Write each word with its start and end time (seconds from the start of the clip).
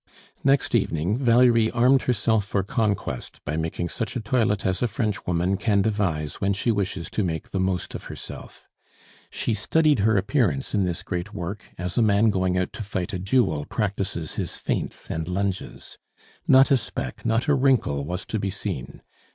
Next 0.43 0.73
evening 0.73 1.19
Valerie 1.19 1.69
armed 1.69 2.01
herself 2.09 2.43
for 2.45 2.63
conquest 2.63 3.39
by 3.45 3.55
making 3.55 3.89
such 3.89 4.15
a 4.15 4.19
toilet 4.19 4.65
as 4.65 4.81
a 4.81 4.87
Frenchwoman 4.87 5.57
can 5.57 5.83
devise 5.83 6.41
when 6.41 6.53
she 6.53 6.71
wishes 6.71 7.07
to 7.11 7.23
make 7.23 7.51
the 7.51 7.59
most 7.59 7.93
of 7.93 8.05
herself. 8.05 8.67
She 9.29 9.53
studied 9.53 9.99
her 9.99 10.17
appearance 10.17 10.73
in 10.73 10.85
this 10.85 11.03
great 11.03 11.35
work 11.35 11.65
as 11.77 11.99
a 11.99 12.01
man 12.01 12.31
going 12.31 12.57
out 12.57 12.73
to 12.73 12.81
fight 12.83 13.13
a 13.13 13.19
duel 13.19 13.63
practises 13.65 14.33
his 14.37 14.57
feints 14.57 15.11
and 15.11 15.27
lunges. 15.27 15.99
Not 16.47 16.71
a 16.71 16.77
speck, 16.77 17.23
not 17.23 17.47
a 17.47 17.53
wrinkle 17.53 18.03
was 18.03 18.25
to 18.25 18.39
be 18.39 18.49
seen. 18.49 19.03